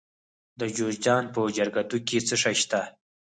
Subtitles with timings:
[0.59, 2.81] د جوزجان په جرقدوق کې څه شی شته؟